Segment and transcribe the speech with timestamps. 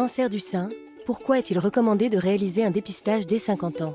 [0.00, 0.70] cancer du sein,
[1.04, 3.94] pourquoi est-il recommandé de réaliser un dépistage dès 50 ans?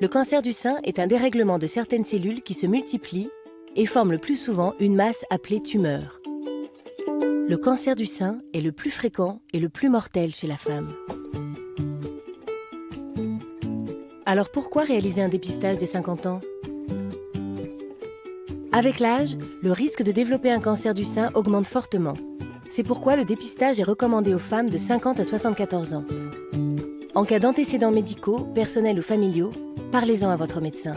[0.00, 3.30] Le cancer du sein est un dérèglement de certaines cellules qui se multiplient
[3.74, 6.20] et forment le plus souvent une masse appelée tumeur.
[7.08, 10.94] Le cancer du sein est le plus fréquent et le plus mortel chez la femme.
[14.24, 16.40] Alors pourquoi réaliser un dépistage dès 50 ans?
[18.70, 22.14] Avec l'âge, le risque de développer un cancer du sein augmente fortement.
[22.70, 26.04] C'est pourquoi le dépistage est recommandé aux femmes de 50 à 74 ans.
[27.16, 29.50] En cas d'antécédents médicaux, personnels ou familiaux,
[29.90, 30.94] parlez-en à votre médecin.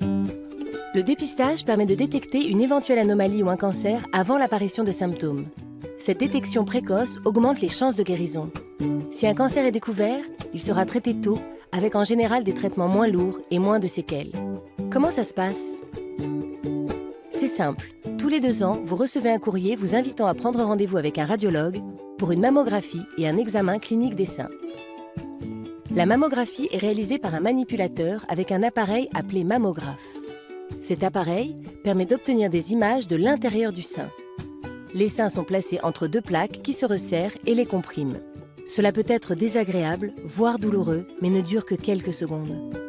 [0.00, 5.44] Le dépistage permet de détecter une éventuelle anomalie ou un cancer avant l'apparition de symptômes.
[5.98, 8.50] Cette détection précoce augmente les chances de guérison.
[9.10, 10.22] Si un cancer est découvert,
[10.54, 11.38] il sera traité tôt,
[11.72, 14.32] avec en général des traitements moins lourds et moins de séquelles.
[14.90, 15.82] Comment ça se passe?
[17.32, 17.93] C'est simple.
[18.24, 21.26] Tous les deux ans, vous recevez un courrier vous invitant à prendre rendez-vous avec un
[21.26, 21.82] radiologue
[22.16, 24.48] pour une mammographie et un examen clinique des seins.
[25.94, 30.16] La mammographie est réalisée par un manipulateur avec un appareil appelé mammographe.
[30.80, 34.08] Cet appareil permet d'obtenir des images de l'intérieur du sein.
[34.94, 38.20] Les seins sont placés entre deux plaques qui se resserrent et les compriment.
[38.66, 42.83] Cela peut être désagréable, voire douloureux, mais ne dure que quelques secondes.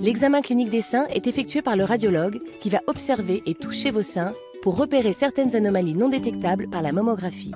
[0.00, 4.02] L'examen clinique des seins est effectué par le radiologue qui va observer et toucher vos
[4.02, 7.52] seins pour repérer certaines anomalies non détectables par la mammographie.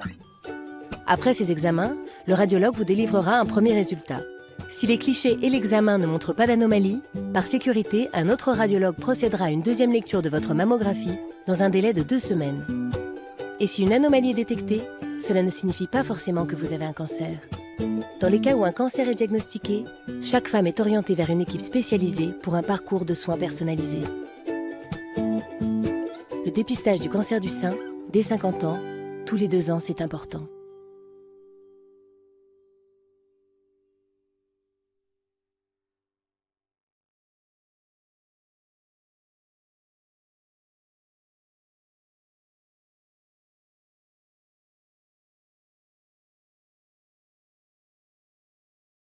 [1.07, 4.21] Après ces examens, le radiologue vous délivrera un premier résultat.
[4.71, 7.01] Si les clichés et l'examen ne montrent pas d'anomalie,
[7.33, 11.71] par sécurité, un autre radiologue procédera à une deuxième lecture de votre mammographie dans un
[11.71, 12.93] délai de deux semaines.
[13.61, 14.83] Et si une anomalie est détectée,
[15.21, 17.31] cela ne signifie pas forcément que vous avez un cancer.
[18.21, 19.85] Dans les cas où un cancer est diagnostiqué,
[20.23, 24.01] chaque femme est orientée vers une équipe spécialisée pour un parcours de soins personnalisé.
[25.17, 27.75] Le dépistage du cancer du sein,
[28.13, 28.79] dès 50 ans,
[29.27, 30.43] tous les deux ans, c'est important.